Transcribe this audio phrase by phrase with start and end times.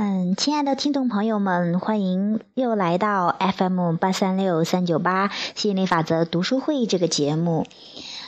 [0.00, 7.66] 嗯，亲爱的听众朋友们，欢迎又来到 FM 八三六三九八吸引力法则读书会这个节目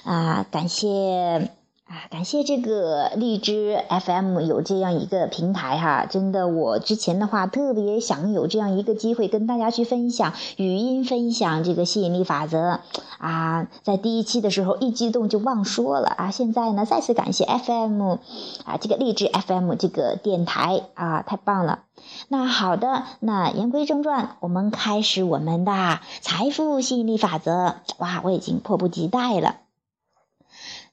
[0.03, 0.45] 啊！
[0.51, 1.49] 感谢
[1.91, 12.79] 啊，感谢这个荔枝 FM 有这样一个平台哈，真的，我之前的话特别想有这样一个机会跟大家去分享语音分享这个吸引力法则
[13.19, 18.19] 啊，在第一期的时候一激动就忘说了啊，现在呢再次感谢 FM
[18.65, 21.81] 啊，这个荔枝 FM 这个电台啊，太棒了。
[22.29, 27.75] 那好的，那言归正传，我们开始我们的财富吸引力法则。
[27.99, 29.57] 哇，我已经迫不及待了。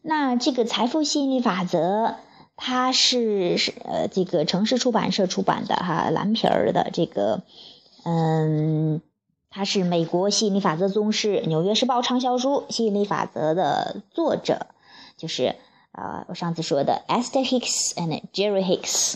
[0.09, 2.15] 那这个财富吸引力法则，
[2.55, 7.43] 它是是呃这个城市出版社出版的哈，蓝皮儿的这个，
[8.05, 9.01] 嗯，
[9.49, 14.67] 它是美国吸引力法则宗师，纽约时报畅销书《吸引力法则》的作者，
[15.17, 15.57] 就是
[15.91, 19.15] 呃我上次说的 Esther Hicks and Jerry Hicks。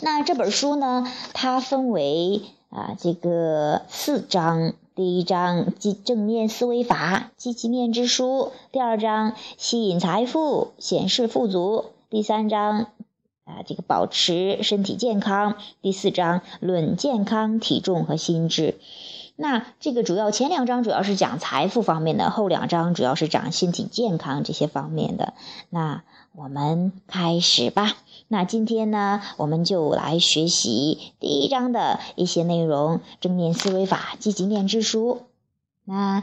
[0.00, 4.74] 那这本书呢，它分为啊这个四章。
[4.96, 12.88] 第一章积正面思维法，积极面之书；第二章吸引财富，显示富足；第三章
[13.44, 18.80] 啊这个保持身体健康；第四章论健康、体重和心智。
[19.40, 25.32] 那这个主要前两章主要是讲财富方面的，后两章主要是讲身体健康这些方面的。
[25.70, 26.02] 那
[26.36, 27.96] 我们开始吧。
[28.28, 35.22] 那今天呢，我们就来学习第一章的一些内容：正面思维法、积极面之书。
[35.84, 36.22] 那。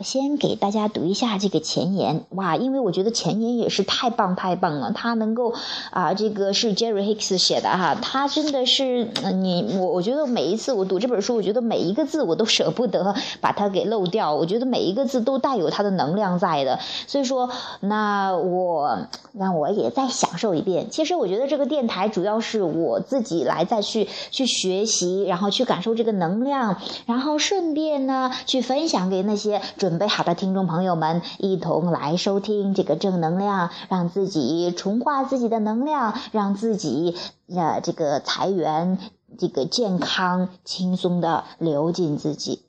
[0.00, 2.24] 先给大家读一下这个前言。
[2.30, 5.54] 哇，因为我觉得前言也是太棒太棒了，它能够
[5.90, 20.90] 啊，这个是 Jerry Hicks 写的哈，他真的是你我我觉得每一次我读这本书，我觉得每一个字我都舍不得把它给漏掉，我觉得每一个字都带有它的能量在的，所以说那我让我也再享受一遍。
[20.90, 26.76] 其实我觉得这个电台主要是我自己来再去去学习，然后去感受这个能量，
[27.06, 29.98] 然后顺便呢去分享给那些准。
[29.98, 37.16] 备好的听众朋友们，一同来收听这个正能量，让自己重化自己的能量，让自己
[37.48, 38.98] 呃这个财源、
[39.38, 42.62] 这个健康轻松的流进自己。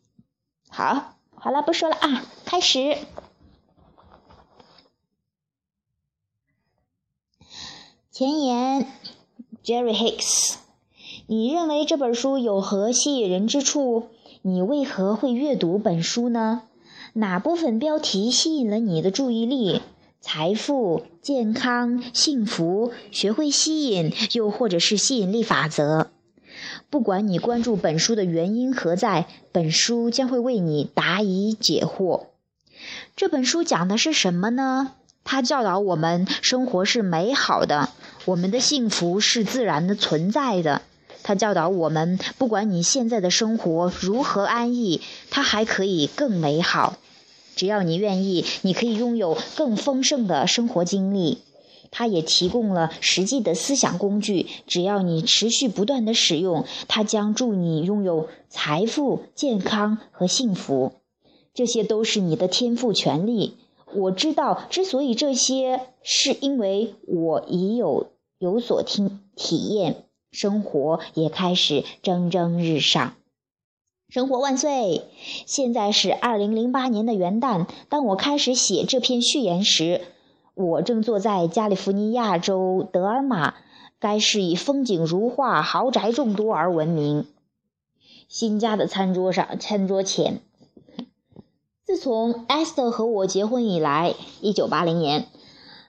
[0.70, 2.98] 好，好了，不说了啊，开始。
[8.12, 8.88] 前言
[9.64, 10.56] ，Jerry Hicks，
[11.26, 14.10] 你认为这本书有何吸引人之处？
[14.42, 16.64] 你为何会阅读本书呢？
[17.16, 19.84] 哪部分标题吸引了你的注意力？
[20.20, 26.08] 财富、健康、幸福、学会吸引，又或者是吸引力法则？
[26.90, 32.28] 不管你关注本书的原因何在，本书将会为你答疑解惑。
[33.16, 34.94] 这本书讲的是什么呢？
[35.24, 37.90] 它教导我们，生活是美好的，
[38.26, 40.82] 我们的幸福是自然的存在的。
[41.24, 45.02] 他教导我们，不管你现在的生活如何安逸，
[45.32, 46.98] 它还可以更美好。
[47.56, 51.40] 只要你愿意，你可以拥有更丰盛的生活经历。
[51.92, 60.94] 它也提供了实际的思想工具，只要你持续不断的使用，它将助你拥有财富、健康和幸福。
[61.54, 63.58] 这些都是你的天赋权利。
[63.94, 68.08] 我知道，之所以这些，是因为我已有
[68.40, 70.06] 有所听体验。
[70.34, 73.14] 生活也开始蒸蒸日上，
[74.10, 75.04] 生活万岁！
[75.46, 77.68] 现在是二零零八年的元旦。
[77.88, 80.02] 当我开始写这篇序言时，
[80.56, 83.54] 我正坐在加利福尼亚州德尔玛，
[84.00, 87.28] 该市以风景如画、豪宅众多而闻名。
[88.28, 90.42] 新家的餐桌上，餐桌前，
[91.86, 95.28] 自从 Esther 和我结婚以来，一九八零年，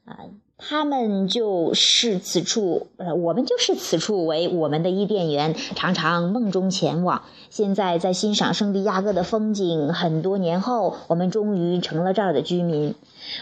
[0.04, 0.18] 啊。
[0.56, 7.22] 他们就是此处，呃，我们就是此处为我们的伊甸园，常常梦中前往。
[7.50, 12.94] 现在在欣赏圣地亚哥的风景，很多年后，我们终于成了这儿的居民。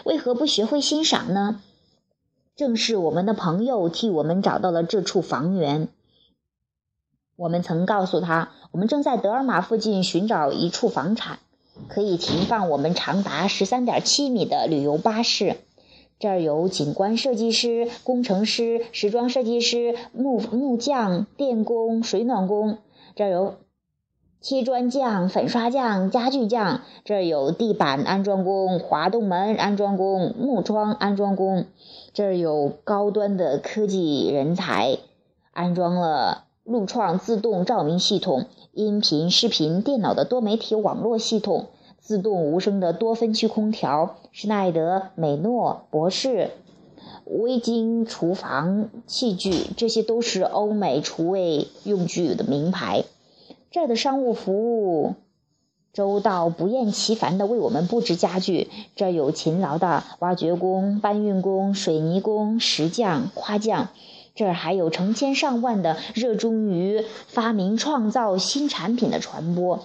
[0.04, 1.60] 为何不学会欣赏呢？
[2.56, 5.88] 正是我们的朋友替我们找到了这处房源。
[7.36, 11.38] 我们曾告诉他，我们正在德尔玛附近寻找一处房产，
[11.88, 15.56] 可以停放我们长达十三点七米的旅游巴士。
[16.22, 22.78] 这儿有景观设计师、工程师、时装设计师、木木匠、电工、水暖工。
[23.16, 23.54] 这儿有
[24.40, 26.82] 砌砖匠、粉刷匠、家具匠。
[27.04, 31.66] 这儿有地板安装工、滑动门安装工、木窗安装工。
[32.12, 34.98] 这儿有高端的科技人才，
[35.50, 41.66] 安装了路创自动照明系统、音频、视频、电脑的多媒体网络系统。
[42.02, 46.50] 自动无声的多分区空调，施耐德、美诺博士，
[47.24, 53.04] 微晶厨房器具，这些都是欧美厨卫用具的名牌。
[53.70, 55.14] 这儿的商务服务
[55.92, 58.68] 周到，不厌其烦地为我们布置家具。
[58.96, 63.88] 这儿有勤劳的挖掘工、搬运工、水泥工、石匠、夸匠。
[64.34, 69.84] 这儿还有成千上万的热衷于发明创造新产品的传播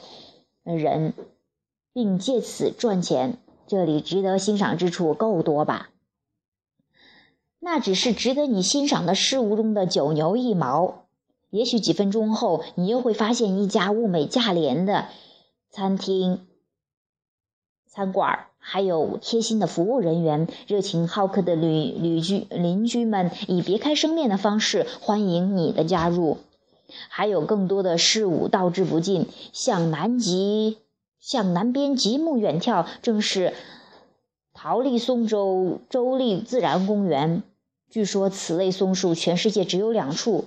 [0.64, 1.14] 人，
[1.94, 3.38] 并借此赚钱。
[3.68, 5.90] 这里值得欣赏之处够多吧？
[7.60, 11.06] 那只是值得你欣赏的事物中的九牛一毛。
[11.50, 15.08] 也许几分钟后，你又会发现一家物美价廉的
[15.70, 16.46] 餐厅、
[17.88, 26.38] 餐馆，还有贴心的服务人员、热情好客的旅旅居邻居们，以别开生面的方式欢迎你的加入。
[27.10, 30.78] 还有更多的事物道之不尽，像南极。
[31.28, 33.54] 向南边极目远眺，正是
[34.54, 37.44] 桃李松州州立自然公园。
[37.90, 40.46] 据说此类松树全世界只有两处。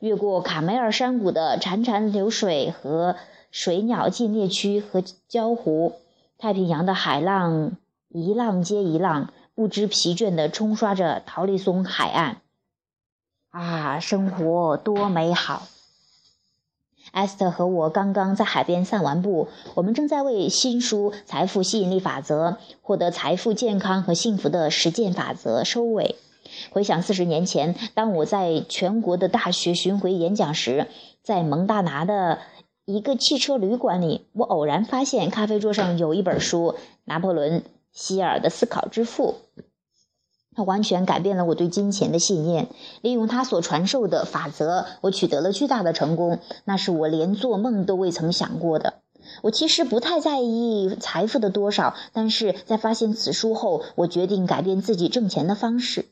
[0.00, 3.16] 越过卡梅尔山谷的潺潺流水和
[3.50, 5.94] 水鸟禁猎区和礁湖，
[6.36, 7.78] 太平洋的海浪
[8.10, 12.42] 一浪接一浪，不知疲倦地冲刷着桃李松海岸。
[13.48, 15.62] 啊，生活多美好！
[17.12, 22.50] 艾斯特和我刚刚在海边散完步，我们正在为新书《财富吸引力法则》
[22.82, 26.16] 获得财富、健康和幸福的实践法则收尾。
[26.70, 30.86] 回想四十年前，当我在全国的大学巡回演讲时，
[31.22, 32.38] 在蒙大拿的
[32.84, 36.74] 一个汽车旅馆里，我偶然发现咖啡桌上有一本书
[37.04, 37.60] 《拿破仑·
[37.92, 39.36] 希尔的思考之父》。
[40.58, 42.66] 他完全改变了我对金钱的信念。
[43.00, 48.94] 利用他所传授的法则，我取得了巨大的成功，那是我连做梦都未曾想过的。
[49.42, 56.06] 我其实不太在意财富的多少，但是在发现此书后，我决定改变自己挣钱的方式。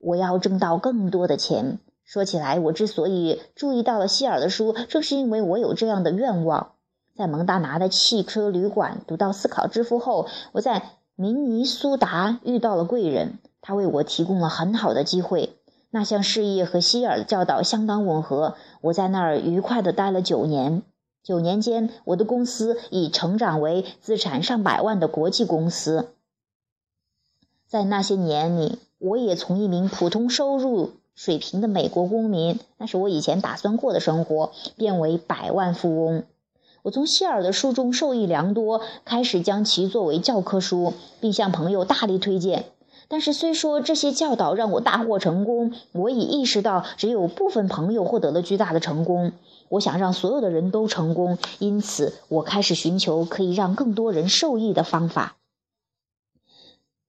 [0.00, 1.78] 我要挣到更多的钱。
[2.06, 6.72] 说起来，我之所以注意到了希尔的书，正是因为我有这样的愿望。
[7.14, 10.82] 在蒙大拿的汽车旅馆读到《思考之父》后，我在
[11.16, 13.38] 明尼苏达遇到了贵人。
[13.66, 15.56] 他为我提供了很好的机会，
[15.88, 18.56] 那项事业和希尔的教导相当吻合。
[18.82, 20.82] 我在那儿愉快地待了九年，
[21.22, 26.10] 九年间，我的公司已成长为资产上百万的国际公司。
[27.66, 36.24] 在那些年里，我也从一名普通收入水平的美国公民，那是我以前打算过的生活，变为百万富翁。
[36.82, 42.66] 我从希尔的书中受益良多，开始将其作为教科书，并向朋友大力推荐。
[43.08, 49.32] 但是，虽说这些教导让我大获成功，我已意识到只有部分朋友获得了巨大的成功。
[49.68, 55.36] 我想让所有的人都成功，因此我开始寻求可以让更多人受益的方法。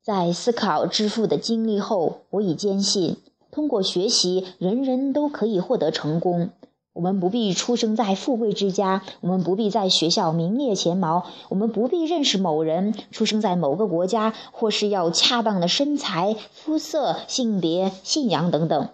[0.04, 3.18] 在思考致富的经历后，我已坚信，
[3.50, 6.50] 通过学习，人人都可以获得成功。
[6.96, 18.88] 我们不必出生在富贵之家，我们不必在学校名列前茅，我们不必认识某人，出生在某个国家，或是要恰当的身材、肤色、性别、信仰等等。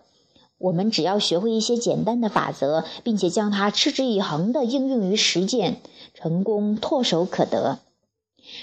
[0.58, 5.78] 我们只要学会一些简单的法则，并且将它持之以恒地应用于实践，
[6.16, 7.78] 成功唾手可得。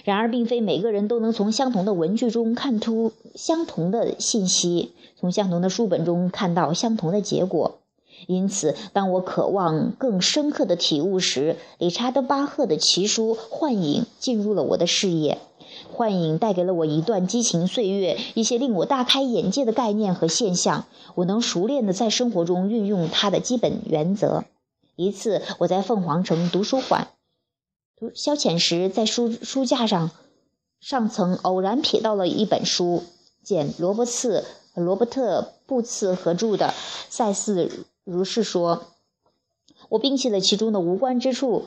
[0.02, 7.78] 然而，并非每个人都能从相同的文具中看出相同的信息，从相同的书本中看到相同的结果。
[8.26, 15.38] 因此，当我渴望更深刻的体悟时，理查德·巴赫的奇书《幻影》进入了我的视野。
[15.96, 20.86] 《幻影》带给了我一段激情岁月，一些令我大开眼界的概念和现象。
[21.14, 24.44] 我能熟练地在生活中运用它的基本原则。
[24.96, 27.08] 一次，我在凤凰城读书馆
[27.98, 30.10] 读消遣时，在书书架上
[30.80, 33.02] 上层偶然瞥到了一本书，
[33.42, 34.44] 简·罗伯茨
[34.74, 36.68] 罗伯特·布茨合著的
[37.08, 37.64] 《赛斯》。
[38.10, 38.86] 如是说，
[39.90, 41.66] 我摒弃了其中的无关之处，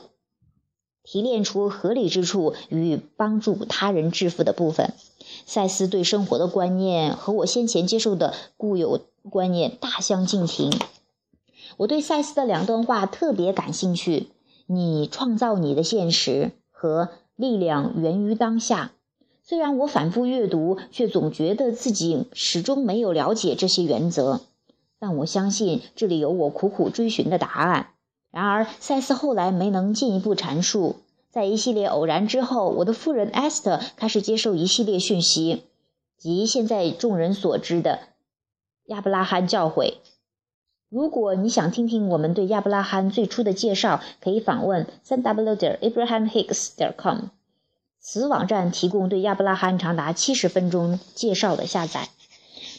[1.04, 4.92] 提炼出合理之处与帮助他人致富的部分。
[5.46, 10.72] 赛斯对生活的观念和我先前接受的固有观念大相径庭。
[11.76, 14.26] 我对赛斯的两段话特别感兴趣：
[14.66, 18.90] 你创造你的现实和力量源于当下。
[19.44, 24.40] 虽然我反复阅读，却总觉得自己始终没有了解这些原则。
[25.02, 27.88] 但我相信这里有我苦苦追寻的答案。
[28.30, 31.00] 然而，赛斯后来没能进一步阐述。
[31.28, 35.64] 在一系列偶然之后，我的夫人艾斯特开始接受一系列讯息，
[36.16, 37.98] 即现在众人所知的
[38.84, 39.94] 亚伯拉罕教诲。
[40.88, 47.22] 如果你想听听我们对亚伯拉罕最初的介绍，可以访问三 w 点 abrahamhicks 点 com。
[47.98, 52.08] 此网站提供对亚伯拉罕长达七十分钟介绍的下载。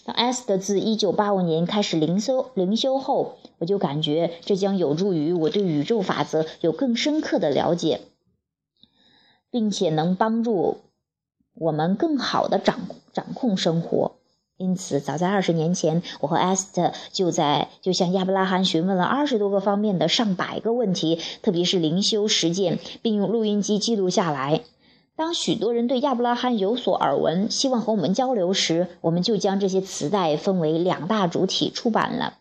[0.06, 8.02] 当 S 的自1985年开始灵修灵修后，我就感觉这将有助于我对宇宙法则有更深刻的了解，
[9.50, 10.80] 并且能帮助
[11.56, 12.80] 我们更好的掌
[13.14, 14.14] 掌控生活。
[14.58, 24.62] 因此，早在二十年前，我和艾斯特就在就向亚伯拉罕询问了二十多个方面的上百个问题，特别是灵修实践，并用录音机记录下来。
[25.16, 32.34] 当许多人对亚伯拉罕有所耳闻，希望和我们交流时，我们就将这些磁带分为两大主体出版了。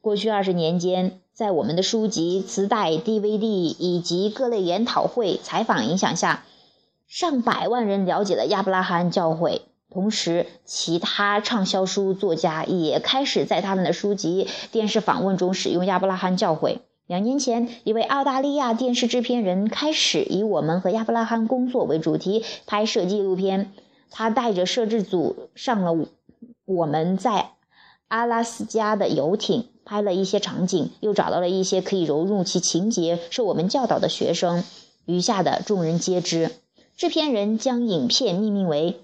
[0.00, 6.44] 过去二十年间，在我们的书籍、磁带、DVD 以及各类研讨会、采访影响下，
[7.08, 9.62] 上百万人了解了亚伯拉罕教会。
[9.90, 16.78] 同时，其他畅销书作家也开始在他们的书籍、电视访问中使用亚伯拉罕教诲。
[17.08, 23.72] 两年前，一位澳大利亚电视制片人开始以“我们和亚伯拉罕工作”为主题拍摄纪录片。
[24.10, 26.06] 他带着摄制组上了
[26.66, 27.52] 我们在
[28.08, 34.62] 阿拉斯加的游艇，拍了一些场景，又找到了一些可以融入其情节、受我们教导的学生。
[35.06, 36.50] 余下的众人皆知。
[36.94, 39.00] 制片人将影片命名为。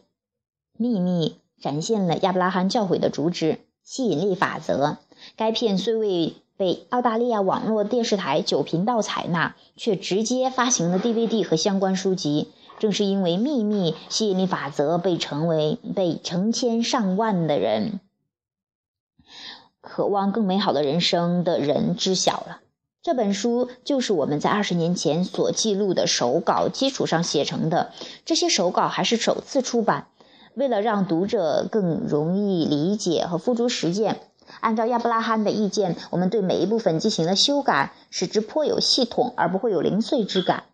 [0.76, 4.98] 秘密展现了亚伯拉罕教诲的主旨——吸引力法则。
[5.36, 12.48] 该片虽未被澳大利亚网络电视台九频道采纳，却直接发行了 DVD 和相关书籍。
[12.78, 18.00] 正是因为秘密吸引力法则被成为被成千上万的人
[19.80, 22.60] 渴望更美好的人生的人知晓了。
[23.00, 27.92] 这本书就是我们在二十年前所记录的手稿基础上写成的。
[28.24, 30.08] 这些手稿还是首次出版。
[30.54, 34.20] 为了让读者更容易理解和付诸实践，
[34.60, 40.64] 按照亚伯拉罕的意见，我们对每一部分进行了修改，使之颇有系统，而不会有零碎之感。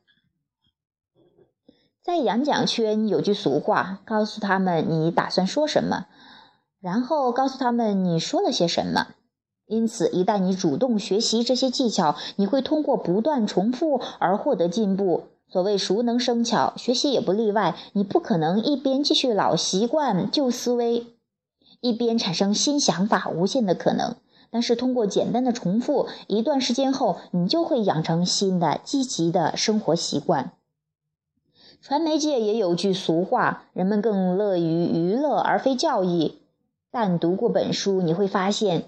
[2.03, 6.07] 在演讲圈有句俗话，告诉他们你打算说什么，
[6.81, 9.09] 然后告诉他们你说了些什么。
[9.67, 15.29] 因此，一旦你主动学习这些技巧，你会通过不断重复而获得进步。
[15.49, 17.77] 所谓熟能生巧，学习也不例外。
[17.93, 21.07] 你不可能一边继续老习惯、旧思维，
[21.81, 24.17] 一边产生新想法，无限的可能。
[24.51, 30.53] 但是通过简单的重复，一段时间后，你就会养成新的积极的生活习惯。
[31.81, 36.35] 传媒界也有句俗话：人们更乐于娱乐而非教育。
[36.91, 38.85] 但读过本书，你会发现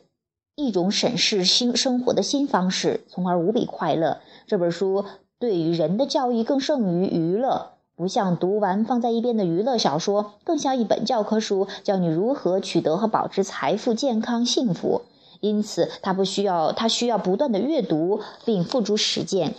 [0.57, 4.21] 一种审视新生活的新方式，从而无比快乐。
[4.47, 5.05] 这本书。
[5.39, 15.03] 对于人的教育更胜于娱乐，不像读完放在一边的娱乐小说，更像一本教科书，教你如何取得和保持财富、健康、幸福。
[15.41, 19.55] 因此，它不需要，它需要不断的阅读并付诸实践。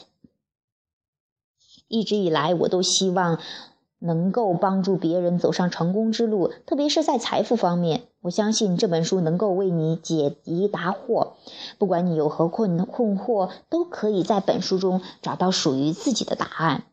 [1.87, 3.39] 一直以来，我都希望。
[4.05, 8.01] 能够帮助别人走上成功之路，特别是在财富方面。
[8.19, 11.35] 我相信这本书能够为你解疑答惑。
[11.77, 16.83] 不管你有何困困惑，都可以在本书中找到属于自己的答案。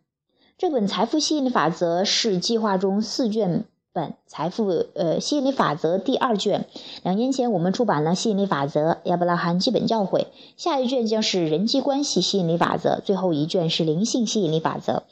[0.61, 3.64] 这本《财富吸引力法则》是计划中四卷。
[3.95, 6.67] 本财富呃吸引力法则第二卷，
[7.02, 10.26] 两年前我们出版了吸引力法则亚伯拉罕基本教诲，
[10.59, 15.05] 下一卷将是人际关系吸引力法则，最后一卷是灵性吸引力法则。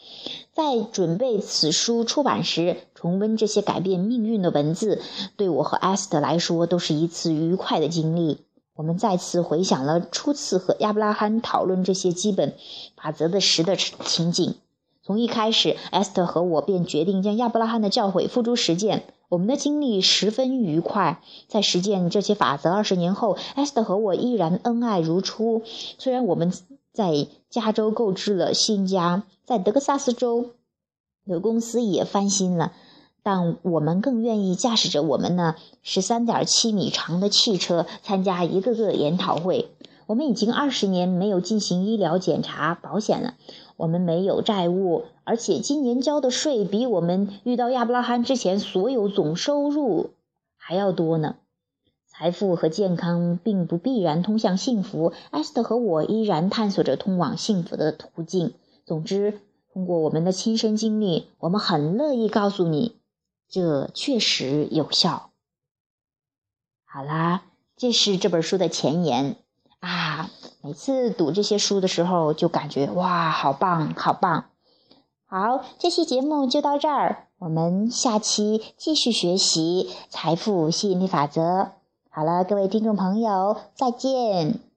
[0.52, 5.00] 在准备此书出版时，重温这些改变命运的文字，
[5.38, 8.42] 对我和艾斯特来说都是一次愉快的经历。
[8.76, 12.52] 我们再次回想了初次和亚伯拉罕讨论这些基本
[13.02, 14.54] 法则的时的情景。
[15.08, 19.04] 从一开始，艾斯特和我便决定将亚伯拉罕的教诲付诸实践。
[19.30, 21.22] 我们的经历十分愉快。
[21.46, 25.62] 在实践这些法则二十年后，艾斯特和我依然恩爱如初。
[25.96, 26.52] 虽然我们
[26.92, 30.50] 在加州购置了新家，在德克萨斯州
[31.26, 32.72] 的公司也翻新了，
[33.22, 39.70] 但我们更愿意驾驶着我们那十三点七米长的汽车参加一个个研讨会。
[40.04, 43.34] 我们已经二十年没有进行医疗检查、保险了。
[43.78, 50.10] 我们没有债务，而且今年交的税比我们遇到亚伯拉罕之前所有总收入
[50.56, 51.36] 还要多呢。
[52.08, 55.12] 财富和健康并不必然通向幸福。
[55.30, 58.54] 艾斯特和我依然探索着通往幸福的途径。
[58.84, 59.40] 总之，
[59.72, 62.96] 通过我们的亲身经历，我们很乐意告诉你，
[63.48, 65.30] 这确实有效。
[66.84, 67.44] 好啦，
[67.76, 69.36] 这是这本书的前言。
[69.80, 70.30] 啊，
[70.62, 74.46] 每次读这些书的时候，就感觉哇，好棒，好棒！
[75.26, 81.72] 好，这期节目就到这儿，我们下期继续学习财富吸引力法则。
[82.10, 84.67] 好了，各位听众朋友，再见。